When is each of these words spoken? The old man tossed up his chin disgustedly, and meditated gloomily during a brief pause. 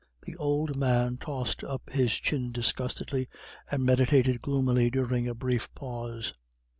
The 0.23 0.35
old 0.37 0.75
man 0.77 1.17
tossed 1.17 1.63
up 1.63 1.83
his 1.91 2.15
chin 2.15 2.51
disgustedly, 2.51 3.29
and 3.69 3.83
meditated 3.85 4.41
gloomily 4.41 4.89
during 4.89 5.27
a 5.27 5.35
brief 5.35 5.71
pause. 5.75 6.33